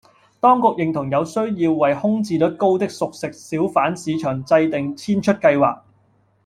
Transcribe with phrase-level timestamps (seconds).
[0.39, 5.81] 當局認同有需要為空置率高的熟食小販市場制訂遷出計劃